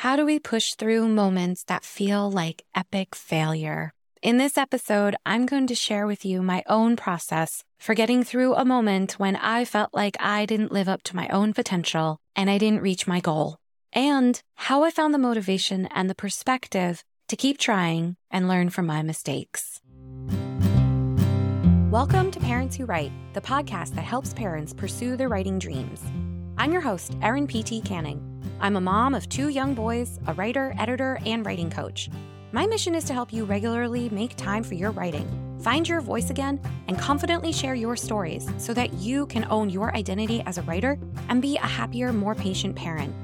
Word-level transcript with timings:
How 0.00 0.16
do 0.16 0.24
we 0.24 0.38
push 0.38 0.76
through 0.76 1.08
moments 1.08 1.64
that 1.64 1.84
feel 1.84 2.30
like 2.30 2.64
epic 2.74 3.14
failure? 3.14 3.92
In 4.22 4.38
this 4.38 4.56
episode, 4.56 5.14
I'm 5.26 5.44
going 5.44 5.66
to 5.66 5.74
share 5.74 6.06
with 6.06 6.24
you 6.24 6.40
my 6.40 6.62
own 6.66 6.96
process 6.96 7.64
for 7.78 7.94
getting 7.94 8.24
through 8.24 8.54
a 8.54 8.64
moment 8.64 9.18
when 9.18 9.36
I 9.36 9.66
felt 9.66 9.90
like 9.92 10.16
I 10.18 10.46
didn't 10.46 10.72
live 10.72 10.88
up 10.88 11.02
to 11.02 11.16
my 11.16 11.28
own 11.28 11.52
potential 11.52 12.18
and 12.34 12.48
I 12.48 12.56
didn't 12.56 12.80
reach 12.80 13.06
my 13.06 13.20
goal, 13.20 13.58
and 13.92 14.40
how 14.54 14.84
I 14.84 14.90
found 14.90 15.12
the 15.12 15.18
motivation 15.18 15.84
and 15.88 16.08
the 16.08 16.14
perspective 16.14 17.04
to 17.28 17.36
keep 17.36 17.58
trying 17.58 18.16
and 18.30 18.48
learn 18.48 18.70
from 18.70 18.86
my 18.86 19.02
mistakes. 19.02 19.82
Welcome 21.90 22.30
to 22.30 22.40
Parents 22.40 22.74
Who 22.74 22.86
Write, 22.86 23.12
the 23.34 23.42
podcast 23.42 23.96
that 23.96 24.04
helps 24.04 24.32
parents 24.32 24.72
pursue 24.72 25.18
their 25.18 25.28
writing 25.28 25.58
dreams. 25.58 26.02
I'm 26.56 26.72
your 26.72 26.80
host, 26.80 27.18
Erin 27.20 27.46
P.T. 27.46 27.82
Canning. 27.82 28.29
I'm 28.62 28.76
a 28.76 28.80
mom 28.80 29.14
of 29.14 29.26
two 29.26 29.48
young 29.48 29.72
boys, 29.72 30.18
a 30.26 30.34
writer, 30.34 30.74
editor, 30.78 31.18
and 31.24 31.46
writing 31.46 31.70
coach. 31.70 32.10
My 32.52 32.66
mission 32.66 32.94
is 32.94 33.04
to 33.04 33.14
help 33.14 33.32
you 33.32 33.46
regularly 33.46 34.10
make 34.10 34.36
time 34.36 34.62
for 34.62 34.74
your 34.74 34.90
writing, 34.90 35.26
find 35.62 35.88
your 35.88 36.02
voice 36.02 36.28
again, 36.28 36.60
and 36.86 36.98
confidently 36.98 37.52
share 37.52 37.74
your 37.74 37.96
stories 37.96 38.46
so 38.58 38.74
that 38.74 38.92
you 38.92 39.24
can 39.26 39.46
own 39.48 39.70
your 39.70 39.96
identity 39.96 40.42
as 40.42 40.58
a 40.58 40.62
writer 40.62 40.98
and 41.30 41.40
be 41.40 41.56
a 41.56 41.66
happier, 41.66 42.12
more 42.12 42.34
patient 42.34 42.76
parent. 42.76 43.14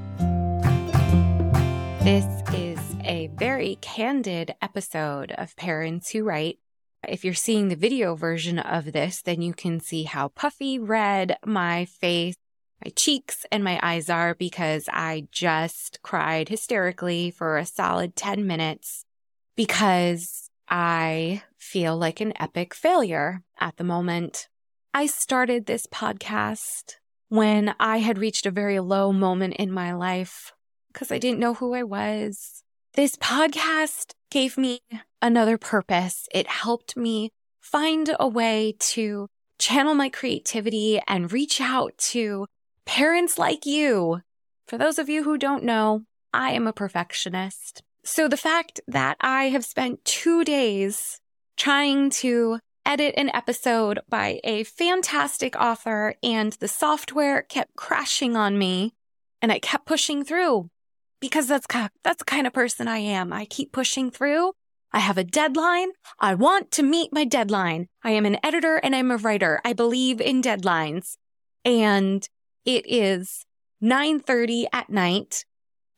This 2.02 2.24
is 2.54 2.78
a 3.04 3.26
very 3.34 3.76
candid 3.82 4.54
episode 4.62 5.32
of 5.32 5.54
Parents 5.56 6.08
Who 6.12 6.24
Write. 6.24 6.60
If 7.06 7.26
you're 7.26 7.34
seeing 7.34 7.68
the 7.68 7.76
video 7.76 8.14
version 8.14 8.58
of 8.58 8.92
this, 8.92 9.20
then 9.20 9.42
you 9.42 9.52
can 9.52 9.80
see 9.80 10.04
how 10.04 10.28
puffy 10.28 10.78
red 10.78 11.36
my 11.44 11.84
face 11.84 12.36
my 12.84 12.90
cheeks 12.94 13.46
and 13.50 13.64
my 13.64 13.80
eyes 13.82 14.10
are 14.10 14.34
because 14.34 14.88
I 14.92 15.28
just 15.30 16.00
cried 16.02 16.48
hysterically 16.48 17.30
for 17.30 17.56
a 17.56 17.66
solid 17.66 18.16
10 18.16 18.46
minutes 18.46 19.04
because 19.56 20.50
I 20.68 21.42
feel 21.56 21.96
like 21.96 22.20
an 22.20 22.32
epic 22.38 22.74
failure 22.74 23.42
at 23.58 23.76
the 23.76 23.84
moment. 23.84 24.48
I 24.92 25.06
started 25.06 25.66
this 25.66 25.86
podcast 25.86 26.96
when 27.28 27.74
I 27.80 27.98
had 27.98 28.18
reached 28.18 28.46
a 28.46 28.50
very 28.50 28.80
low 28.80 29.12
moment 29.12 29.54
in 29.54 29.70
my 29.70 29.92
life 29.92 30.52
because 30.92 31.10
I 31.10 31.18
didn't 31.18 31.40
know 31.40 31.54
who 31.54 31.74
I 31.74 31.82
was. 31.82 32.62
This 32.94 33.16
podcast 33.16 34.12
gave 34.30 34.56
me 34.56 34.80
another 35.20 35.58
purpose. 35.58 36.28
It 36.32 36.46
helped 36.46 36.96
me 36.96 37.30
find 37.60 38.14
a 38.18 38.28
way 38.28 38.74
to 38.78 39.28
channel 39.58 39.94
my 39.94 40.08
creativity 40.08 41.00
and 41.06 41.32
reach 41.32 41.60
out 41.60 41.96
to 41.98 42.46
parents 42.86 43.38
like 43.38 43.66
you. 43.66 44.22
For 44.66 44.78
those 44.78 44.98
of 44.98 45.08
you 45.08 45.24
who 45.24 45.36
don't 45.36 45.64
know, 45.64 46.04
I 46.32 46.52
am 46.52 46.66
a 46.66 46.72
perfectionist. 46.72 47.82
So 48.04 48.28
the 48.28 48.36
fact 48.36 48.80
that 48.86 49.16
I 49.20 49.44
have 49.44 49.64
spent 49.64 50.04
two 50.04 50.44
days 50.44 51.20
trying 51.56 52.10
to 52.10 52.60
edit 52.84 53.14
an 53.16 53.30
episode 53.34 53.98
by 54.08 54.40
a 54.44 54.62
fantastic 54.62 55.56
author 55.56 56.14
and 56.22 56.52
the 56.54 56.68
software 56.68 57.42
kept 57.42 57.74
crashing 57.74 58.36
on 58.36 58.56
me 58.56 58.94
and 59.42 59.50
I 59.50 59.58
kept 59.58 59.86
pushing 59.86 60.24
through 60.24 60.70
because 61.20 61.48
that's, 61.48 61.66
that's 62.04 62.18
the 62.18 62.24
kind 62.24 62.46
of 62.46 62.52
person 62.52 62.86
I 62.86 62.98
am. 62.98 63.32
I 63.32 63.44
keep 63.44 63.72
pushing 63.72 64.10
through. 64.10 64.52
I 64.92 65.00
have 65.00 65.18
a 65.18 65.24
deadline. 65.24 65.88
I 66.20 66.34
want 66.34 66.70
to 66.72 66.82
meet 66.82 67.12
my 67.12 67.24
deadline. 67.24 67.88
I 68.04 68.12
am 68.12 68.24
an 68.24 68.38
editor 68.42 68.76
and 68.76 68.94
I'm 68.94 69.10
a 69.10 69.16
writer. 69.16 69.60
I 69.64 69.72
believe 69.72 70.20
in 70.20 70.40
deadlines. 70.40 71.16
And 71.64 72.26
it 72.66 72.84
is 72.86 73.46
9:30 73.82 74.66
at 74.72 74.90
night 74.90 75.44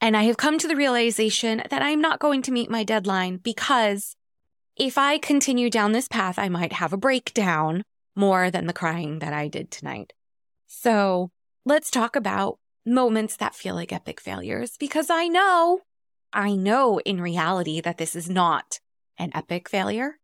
and 0.01 0.17
I 0.17 0.25
have 0.25 0.37
come 0.37 0.59
to 0.59 0.69
the 0.69 0.77
realization 0.77 1.63
that 1.71 1.83
I'm 1.83 2.01
not 2.01 2.21
going 2.21 2.43
to 2.43 2.53
meet 2.53 2.71
my 2.71 2.85
deadline 2.85 3.39
because 3.39 4.15
if 4.77 4.97
I 4.97 5.19
continue 5.19 5.71
down 5.71 5.91
this 5.91 6.07
path, 6.07 6.39
I 6.39 6.49
might 6.49 6.75
have 6.75 6.93
a 6.93 6.99
breakdown 6.99 7.83
more 8.15 8.51
than 8.51 8.67
the 8.67 8.73
crying 8.73 9.19
that 9.19 9.33
I 9.33 9.49
did 9.49 9.71
tonight. 9.71 10.13
So 10.67 11.31
let's 11.65 11.91
talk 11.91 12.15
about 12.15 12.59
moments 12.87 13.37
that 13.37 13.57
feel 13.57 13.75
like 13.75 13.93
epic 13.93 14.21
failures 14.21 14.77
because 14.79 15.11
I 15.11 15.27
know, 15.27 15.81
I 16.33 16.55
know 16.55 17.01
in 17.01 17.21
reality 17.21 17.81
that 17.81 17.99
this 17.99 18.15
is 18.15 18.31
not 18.31 18.79
an 19.19 19.31
epic 19.35 19.69
failure. 19.69 20.19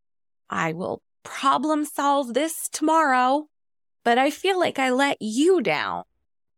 I 0.48 0.72
will 0.72 1.02
problem 1.24 1.84
solve 1.84 2.34
this 2.34 2.68
tomorrow, 2.68 3.46
but 4.04 4.18
I 4.18 4.30
feel 4.30 4.58
like 4.58 4.78
I 4.78 4.90
let 4.90 5.16
you 5.20 5.60
down 5.60 6.04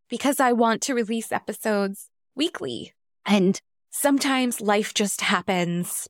because 0.08 0.40
I 0.40 0.52
want 0.52 0.82
to 0.82 0.94
release 0.94 1.32
episodes 1.32 2.08
weekly. 2.34 2.94
And 3.24 3.60
sometimes 3.90 4.60
life 4.60 4.94
just 4.94 5.20
happens 5.22 6.08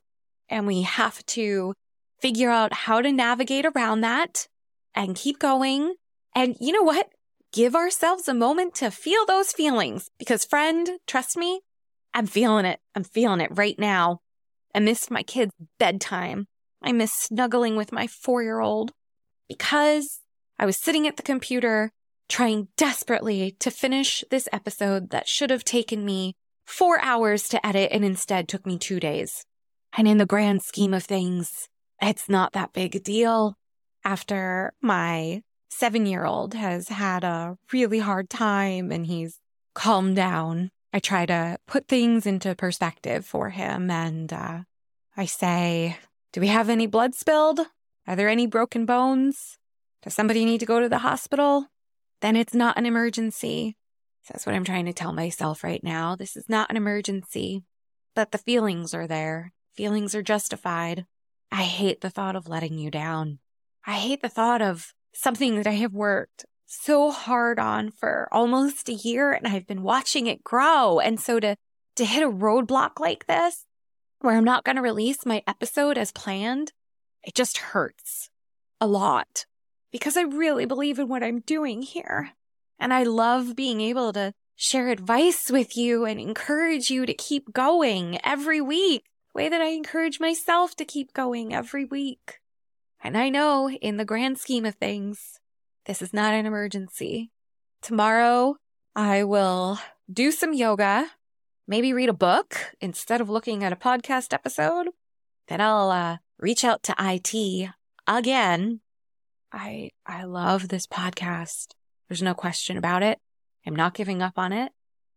and 0.49 0.67
we 0.67 0.83
have 0.83 1.25
to 1.27 1.75
figure 2.21 2.51
out 2.51 2.73
how 2.73 3.01
to 3.01 3.13
navigate 3.13 3.67
around 3.67 4.01
that 4.01 4.49
and 4.95 5.17
keep 5.17 5.39
going. 5.39 5.95
And 6.35 6.57
you 6.61 6.73
know 6.73 6.83
what? 6.83 7.09
Give 7.53 7.75
ourselves 7.75 8.29
a 8.29 8.35
moment 8.35 8.75
to 8.77 8.91
feel 8.91 9.25
those 9.27 9.53
feelings 9.53 10.11
because 10.19 10.45
friend, 10.45 10.89
trust 11.07 11.37
me, 11.37 11.61
I'm 12.13 12.27
feeling 12.27 12.65
it. 12.65 12.81
I'm 12.95 13.05
feeling 13.05 13.41
it 13.41 13.51
right 13.53 13.79
now. 13.79 14.21
I 14.75 14.81
missed 14.81 15.11
my 15.11 15.23
kids' 15.23 15.53
bedtime. 15.79 16.49
I 16.83 16.93
miss 16.93 17.13
snuggling 17.13 17.77
with 17.77 17.93
my 17.93 18.07
four 18.07 18.43
year 18.43 18.61
old 18.61 18.93
because 19.49 20.21
I 20.59 20.67
was 20.67 20.77
sitting 20.77 21.07
at 21.07 21.17
the 21.17 21.23
computer 21.23 21.93
trying 22.29 22.69
desperately 22.77 23.53
to 23.61 23.71
finish 23.71 24.25
this 24.31 24.49
episode 24.53 25.11
that 25.11 25.29
should 25.29 25.51
have 25.51 25.65
taken 25.65 26.05
me 26.05 26.35
four 26.65 27.01
hours 27.01 27.49
to 27.49 27.67
edit 27.67 27.91
and 27.93 28.05
instead 28.05 28.49
took 28.49 28.67
me 28.67 28.79
two 28.79 29.01
days. 29.01 29.45
And 29.97 30.07
in 30.07 30.19
the 30.19 30.27
grand 30.27 30.63
scheme 30.63 30.93
of 30.93 31.05
things, 31.05 31.69
it's 32.01 32.29
not 32.29 32.53
that 32.53 32.73
big 32.73 32.97
a 32.97 33.01
deal. 33.01 33.55
After 34.05 34.73
my 34.81 35.43
seven 35.71 36.07
year 36.07 36.25
old 36.25 36.55
has 36.55 36.89
had 36.89 37.25
a 37.25 37.57
really 37.73 37.99
hard 37.99 38.29
time 38.29 38.93
and 38.93 39.07
he's 39.07 39.39
calmed 39.75 40.17
down, 40.17 40.71
I 40.93 40.99
try 40.99 41.27
to 41.27 41.59
put 41.67 41.89
things 41.89 42.27
into 42.27 42.55
perspective 42.55 43.25
for 43.27 43.51
him. 43.51 43.91
And 43.91 44.33
uh, 44.33 44.61
I 45.17 45.27
say, 45.27 45.97
Do 46.33 46.41
we 46.41 46.49
have 46.49 46.69
any 46.69 46.87
blood 46.87 47.15
spilled? 47.15 47.61
Are 48.07 48.17
there 48.17 48.29
any 48.29 48.47
broken 48.47 48.87
bones? 48.87 49.59
Does 50.03 50.15
somebody 50.15 50.45
need 50.45 50.61
to 50.61 50.67
go 50.67 50.81
to 50.81 50.89
the 50.89 50.99
hospital? 50.99 51.67
Then 52.21 52.37
it's 52.37 52.55
not 52.55 52.79
an 52.79 52.87
emergency. 52.87 53.77
So 54.23 54.33
that's 54.33 54.47
what 54.47 54.55
I'm 54.55 54.65
trying 54.65 54.87
to 54.87 54.93
tell 54.93 55.13
myself 55.13 55.63
right 55.63 55.83
now. 55.83 56.17
This 56.17 56.37
is 56.37 56.49
not 56.49 56.71
an 56.71 56.77
emergency, 56.77 57.63
but 58.15 58.33
the 58.33 58.39
feelings 58.39 58.95
are 58.95 59.07
there. 59.07 59.53
Feelings 59.75 60.15
are 60.15 60.23
justified. 60.23 61.07
I 61.53 61.63
hate 61.63 62.01
the 62.01 62.11
thought 62.11 62.37
of 62.37 62.49
letting 62.49 62.79
you 62.79 62.91
down. 62.91 63.39
I 63.87 63.95
hate 63.95 64.23
the 64.23 64.29
thought 64.29 64.63
of 64.63 64.95
something 65.15 65.57
that 65.57 65.67
I 65.67 65.75
have 65.75 65.93
worked 65.93 66.45
so 66.67 67.13
hard 67.13 67.59
on 67.59 67.93
for 67.93 68.29
almost 68.33 68.89
a 68.89 68.95
year 68.95 69.33
and 69.33 69.47
I've 69.47 69.67
been 69.67 69.83
watching 69.83 70.27
it 70.27 70.43
grow. 70.43 70.99
And 70.99 71.21
so 71.21 71.39
to, 71.39 71.57
to 71.95 72.05
hit 72.05 72.25
a 72.25 72.31
roadblock 72.31 72.99
like 72.99 73.27
this, 73.27 73.65
where 74.21 74.37
I'm 74.37 74.45
not 74.45 74.65
going 74.65 74.77
to 74.77 74.83
release 74.83 75.25
my 75.25 75.43
episode 75.47 75.97
as 75.97 76.11
planned, 76.11 76.73
it 77.23 77.35
just 77.35 77.59
hurts 77.59 78.31
a 78.81 78.87
lot 78.87 79.47
because 79.97 80.19
I 80.19 80.23
really 80.23 80.67
believe 80.67 80.99
in 80.99 81.09
what 81.09 81.23
I'm 81.23 81.41
doing 81.41 81.81
here. 81.81 82.33
And 82.79 82.93
I 82.93 83.03
love 83.05 83.57
being 83.57 83.81
able 83.81 84.13
to 84.13 84.35
share 84.55 84.89
advice 84.89 85.51
with 85.51 85.75
you 85.75 86.05
and 86.05 86.21
encourage 86.21 86.91
you 86.91 87.07
to 87.07 87.15
keep 87.15 87.55
going 87.55 88.19
every 88.23 88.61
week, 88.61 89.05
way 89.35 89.49
that 89.49 89.63
I 89.63 89.69
encourage 89.69 90.21
myself 90.21 90.77
to 90.77 90.85
keep 90.85 91.15
going 91.15 91.55
every 91.55 91.87
week. 91.87 92.41
And 93.03 93.17
I 93.17 93.31
know 93.31 93.71
in 93.71 93.97
the 93.97 94.05
grand 94.05 94.37
scheme 94.39 94.67
of 94.67 94.75
things, 94.75 95.41
this 95.87 96.03
is 96.03 96.13
not 96.13 96.35
an 96.35 96.45
emergency. 96.45 97.31
Tomorrow, 97.81 98.57
I 98.95 99.25
will 99.25 99.79
do 100.13 100.31
some 100.31 100.53
yoga, 100.53 101.09
maybe 101.67 101.95
read 101.95 102.11
a 102.11 102.15
book 102.15 102.77
instead 102.83 103.23
of 103.23 103.31
looking 103.31 103.65
at 103.65 103.73
a 103.73 103.77
podcast 103.77 104.35
episode. 104.35 104.89
Then 105.49 105.63
I'll 105.63 105.91
uh, 105.91 106.17
reach 106.39 106.65
out 106.65 106.83
to 106.83 106.95
IT 106.99 107.71
again 108.07 108.81
I 109.57 109.91
I 110.05 110.25
love 110.25 110.69
this 110.69 110.87
podcast. 110.87 111.69
There's 112.09 112.23
no 112.23 112.35
question 112.35 112.77
about 112.77 113.03
it. 113.03 113.19
I'm 113.67 113.75
not 113.75 113.95
giving 113.95 114.21
up 114.21 114.39
on 114.39 114.53
it. 114.53 114.71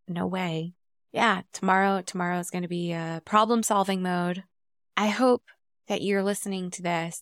No 0.08 0.26
way. 0.26 0.74
Yeah, 1.12 1.42
tomorrow 1.52 2.02
tomorrow 2.02 2.40
is 2.40 2.50
going 2.50 2.62
to 2.62 2.70
be 2.70 2.94
a 2.94 3.22
problem 3.26 3.64
solving 3.64 4.02
mode. 4.02 4.44
I 4.96 5.08
hope 5.08 5.44
that 5.88 6.02
you're 6.02 6.24
listening 6.24 6.72
to 6.72 6.82
this 6.82 7.22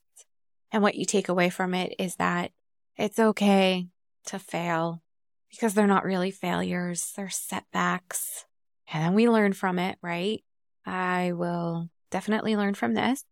and 0.71 0.83
what 0.83 0.95
you 0.95 1.05
take 1.05 1.27
away 1.27 1.49
from 1.49 1.73
it 1.73 1.95
is 1.97 2.15
that 2.17 2.51
it's 2.97 3.19
okay 3.19 3.87
to 4.27 4.37
fail 4.37 5.01
because 5.49 5.73
they're 5.73 5.87
not 5.87 6.05
really 6.05 6.31
failures, 6.31 7.13
they're 7.15 7.29
setbacks. 7.29 8.45
And 8.93 9.03
then 9.03 9.13
we 9.15 9.27
learn 9.27 9.53
from 9.53 9.79
it, 9.79 9.97
right? 10.01 10.43
I 10.85 11.31
will 11.31 11.89
definitely 12.11 12.55
learn 12.55 12.75
from 12.75 12.93
this 12.93 13.23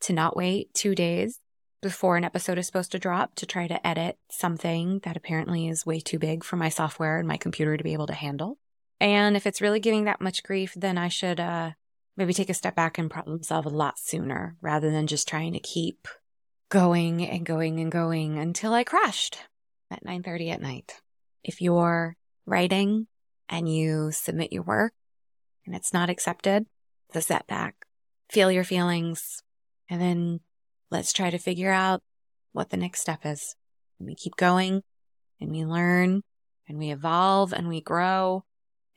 to 0.00 0.12
not 0.12 0.36
wait 0.36 0.72
two 0.72 0.94
days 0.94 1.40
before 1.82 2.16
an 2.16 2.24
episode 2.24 2.58
is 2.58 2.66
supposed 2.66 2.92
to 2.92 2.98
drop 2.98 3.34
to 3.36 3.46
try 3.46 3.66
to 3.66 3.86
edit 3.86 4.18
something 4.30 5.00
that 5.00 5.16
apparently 5.16 5.68
is 5.68 5.86
way 5.86 6.00
too 6.00 6.18
big 6.18 6.44
for 6.44 6.56
my 6.56 6.68
software 6.68 7.18
and 7.18 7.28
my 7.28 7.36
computer 7.36 7.76
to 7.76 7.84
be 7.84 7.92
able 7.92 8.06
to 8.06 8.14
handle. 8.14 8.58
And 9.00 9.36
if 9.36 9.46
it's 9.46 9.60
really 9.60 9.80
giving 9.80 10.04
that 10.04 10.20
much 10.20 10.42
grief, 10.42 10.72
then 10.74 10.96
I 10.96 11.08
should 11.08 11.38
uh, 11.38 11.72
maybe 12.16 12.32
take 12.32 12.50
a 12.50 12.54
step 12.54 12.74
back 12.74 12.98
and 12.98 13.10
problem 13.10 13.42
solve 13.42 13.66
a 13.66 13.70
lot 13.70 13.98
sooner 13.98 14.56
rather 14.60 14.90
than 14.90 15.06
just 15.06 15.28
trying 15.28 15.52
to 15.52 15.60
keep 15.60 16.08
going 16.68 17.24
and 17.26 17.44
going 17.44 17.80
and 17.80 17.92
going 17.92 18.38
until 18.38 18.72
I 18.72 18.84
crashed 18.84 19.38
at 19.90 20.04
9:30 20.04 20.50
at 20.50 20.60
night. 20.60 21.00
If 21.44 21.60
you're 21.60 22.16
writing 22.46 23.06
and 23.48 23.72
you 23.72 24.10
submit 24.12 24.52
your 24.52 24.62
work 24.62 24.94
and 25.64 25.74
it's 25.74 25.92
not 25.92 26.10
accepted, 26.10 26.66
it's 27.08 27.16
a 27.16 27.20
setback. 27.20 27.86
Feel 28.30 28.50
your 28.50 28.64
feelings 28.64 29.42
and 29.88 30.00
then 30.00 30.40
let's 30.90 31.12
try 31.12 31.30
to 31.30 31.38
figure 31.38 31.72
out 31.72 32.02
what 32.52 32.70
the 32.70 32.76
next 32.76 33.00
step 33.00 33.20
is. 33.24 33.54
And 33.98 34.06
we 34.06 34.14
keep 34.14 34.36
going 34.36 34.82
and 35.40 35.50
we 35.50 35.64
learn 35.64 36.22
and 36.68 36.78
we 36.78 36.90
evolve 36.90 37.52
and 37.52 37.68
we 37.68 37.80
grow. 37.80 38.44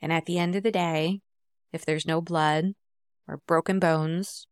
And 0.00 0.12
at 0.12 0.26
the 0.26 0.38
end 0.38 0.56
of 0.56 0.62
the 0.62 0.70
day, 0.70 1.20
if 1.72 1.84
there's 1.84 2.06
no 2.06 2.20
blood 2.20 2.72
or 3.28 3.40
broken 3.46 3.78
bones, 3.78 4.46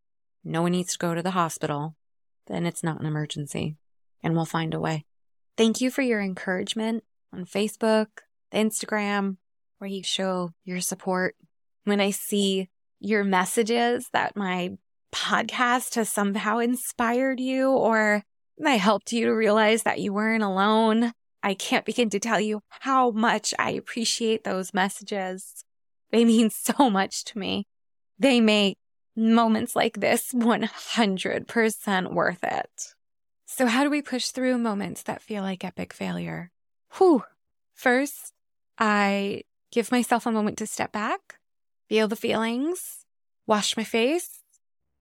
no 0.45 0.63
one 0.63 0.73
needs 0.73 0.93
to 0.93 0.99
go 0.99 1.15
to 1.15 1.23
the 1.23 1.33
hospital, 1.33 1.97
then 2.47 2.67
it's 2.67 2.83
not 2.85 3.01
an 3.01 3.07
emergency 3.07 3.77
and 4.23 4.35
we'll 4.35 4.45
find 4.45 4.75
a 4.75 4.81
way. 4.81 5.05
Thank 5.57 5.81
you 5.81 5.91
for 5.91 6.03
your 6.03 6.21
encouragement 6.21 7.05
on 7.33 7.45
Facebook, 7.45 8.07
Instagram, 8.53 9.37
where 9.79 9.91
you 9.91 10.03
show 10.03 10.53
your 10.65 10.81
support. 10.81 11.35
When 11.85 12.01
I 12.01 12.11
see 12.11 12.69
your 13.01 13.25
messages 13.25 14.09
that 14.13 14.37
my 14.37 14.77
podcast 15.13 15.95
has 15.95 16.09
somehow 16.09 16.59
inspired 16.59 17.41
you 17.41 17.71
or 17.71 18.23
I 18.65 18.77
helped 18.77 19.13
you 19.13 19.27
to 19.27 19.33
realize 19.33 19.85
that 19.85 20.01
you 20.01 20.13
weren't 20.13 20.43
alone. 20.43 21.13
I 21.43 21.55
can't 21.55 21.85
begin 21.85 22.11
to 22.11 22.19
tell 22.19 22.41
you 22.41 22.61
how 22.69 23.11
much 23.11 23.55
I 23.59 23.71
appreciate 23.71 24.45
those 24.45 24.75
messages. 24.75 25.65
They 26.11 26.25
mean 26.25 26.51
so 26.51 26.91
much 26.91 27.25
to 27.27 27.39
me. 27.39 27.67
They 28.19 28.41
make 28.41 28.77
moments 29.15 29.77
like 29.77 30.01
this 30.01 30.33
100% 30.33 32.13
worth 32.13 32.45
it. 32.45 32.95
So, 33.47 33.67
how 33.67 33.83
do 33.83 33.91
we 33.91 34.03
push 34.03 34.29
through 34.29 34.59
moments 34.59 35.03
that 35.05 35.23
feel 35.23 35.43
like 35.43 35.65
epic 35.65 35.93
failure? 35.93 36.51
Whew. 36.99 37.25
First, 37.75 38.33
I 38.79 39.43
give 39.73 39.91
myself 39.91 40.27
a 40.27 40.33
moment 40.33 40.59
to 40.59 40.67
step 40.67 40.93
back, 40.93 41.39
feel 41.89 42.09
the 42.09 42.17
feelings, 42.17 43.05
wash 43.47 43.77
my 43.77 43.85
face. 43.85 44.41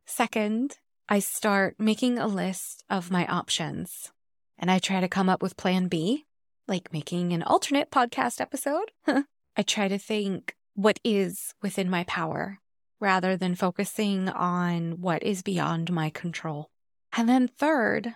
Second, 0.10 0.78
I 1.10 1.20
start 1.20 1.76
making 1.78 2.18
a 2.18 2.28
list 2.28 2.84
of 2.90 3.12
my 3.12 3.28
options 3.28 4.12
and 4.58 4.72
I 4.72 4.80
try 4.80 5.02
to 5.02 5.10
come 5.10 5.28
up 5.28 5.44
with 5.44 5.58
plan 5.58 5.90
B, 5.90 6.26
like 6.66 6.94
making 6.94 7.34
an 7.34 7.44
alternate 7.44 7.92
podcast 7.92 8.40
episode. 8.40 8.92
I 9.06 9.62
try 9.64 9.90
to 9.90 10.00
think 10.00 10.56
what 10.76 11.00
is 11.04 11.54
within 11.62 11.90
my 11.90 12.06
power 12.06 12.60
rather 13.02 13.36
than 13.36 13.54
focusing 13.54 14.30
on 14.30 15.02
what 15.02 15.24
is 15.24 15.44
beyond 15.44 15.92
my 15.92 16.10
control. 16.10 16.70
And 17.16 17.28
then 17.28 17.50
third, 17.50 18.16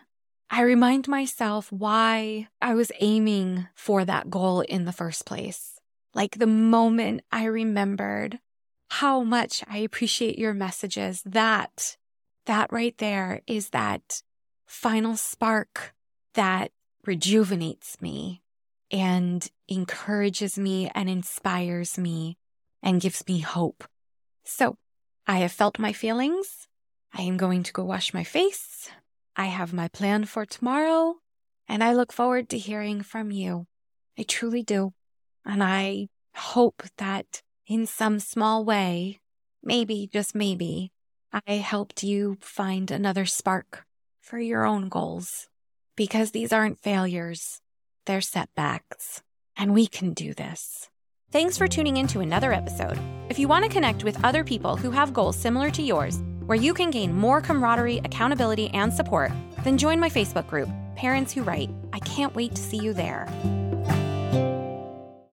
I 0.50 0.62
remind 0.62 1.10
myself 1.10 1.72
why 1.74 2.48
I 2.62 2.74
was 2.74 2.94
aiming 3.02 3.68
for 3.76 4.06
that 4.06 4.30
goal 4.30 4.62
in 4.62 4.86
the 4.86 4.94
first 4.94 5.26
place. 5.26 5.78
Like 6.14 6.38
the 6.40 6.48
moment 6.48 7.22
I 7.34 7.46
remembered 7.46 8.40
how 8.96 9.22
much 9.24 9.64
I 9.68 9.78
appreciate 9.80 10.38
your 10.38 10.54
messages, 10.54 11.22
that, 11.26 11.98
that 12.46 12.72
right 12.72 12.98
there 12.98 13.42
is 13.48 13.70
that 13.70 14.22
final 14.66 15.16
spark 15.16 15.94
that 16.34 16.72
rejuvenates 17.06 18.02
me 18.02 18.42
and 18.92 19.50
encourages 19.68 20.58
me 20.58 20.92
and 20.94 21.10
inspires 21.10 21.98
me 21.98 22.38
and 22.84 23.02
gives 23.02 23.26
me 23.28 23.40
hope 23.40 23.86
so 24.44 24.78
I 25.28 25.38
have 25.40 25.52
felt 25.52 25.80
my 25.80 25.94
feelings. 25.94 26.68
I 27.14 27.22
am 27.22 27.38
going 27.38 27.64
to 27.64 27.74
go 27.74 27.84
wash 27.84 28.14
my 28.14 28.24
face. 28.24 28.90
I 29.36 29.46
have 29.46 29.74
my 29.74 29.88
plan 29.88 30.26
for 30.26 30.46
tomorrow, 30.46 31.16
and 31.68 31.84
I 31.84 31.94
look 31.94 32.12
forward 32.12 32.50
to 32.50 32.58
hearing 32.58 33.02
from 33.02 33.32
you. 33.32 33.68
I 34.18 34.24
truly 34.24 34.64
do. 34.64 34.94
And 35.46 35.64
I 35.64 36.10
hope 36.36 36.84
that 36.98 37.42
in 37.72 37.86
some 37.86 38.20
small 38.20 38.66
way, 38.66 39.22
maybe, 39.64 40.10
just 40.12 40.36
maybe, 40.36 40.92
I 41.48 41.54
helped 41.54 42.04
you 42.04 42.38
find 42.42 42.92
another 42.92 43.26
spark 43.26 43.86
for 44.20 44.38
your 44.38 44.66
own 44.66 44.90
goals. 44.90 45.48
Because 45.96 46.32
these 46.32 46.52
aren't 46.52 46.82
failures, 46.82 47.62
they're 48.06 48.20
setbacks. 48.20 49.24
And 49.56 49.74
we 49.74 49.88
can 49.88 50.12
do 50.12 50.34
this. 50.34 50.90
Thanks 51.32 51.58
for 51.58 51.66
tuning 51.66 51.96
in 51.96 52.08
to 52.08 52.20
another 52.20 52.52
episode. 52.52 53.00
If 53.30 53.40
you 53.40 53.48
want 53.48 53.64
to 53.64 53.72
connect 53.72 54.04
with 54.04 54.22
other 54.22 54.44
people 54.44 54.76
who 54.76 54.92
have 54.92 55.14
goals 55.14 55.38
similar 55.38 55.72
to 55.72 55.82
yours, 55.82 56.22
where 56.48 56.58
you 56.58 56.74
can 56.74 56.92
gain 56.92 57.16
more 57.16 57.40
camaraderie, 57.40 58.02
accountability, 58.04 58.70
and 58.74 58.94
support, 58.94 59.32
then 59.64 59.78
join 59.78 59.98
my 59.98 60.10
Facebook 60.10 60.50
group, 60.50 60.68
Parents 60.98 61.32
Who 61.32 61.44
Write. 61.44 61.70
I 61.94 62.00
can't 62.00 62.36
wait 62.36 62.54
to 62.54 62.62
see 62.62 62.80
you 62.80 62.92
there. 62.92 63.30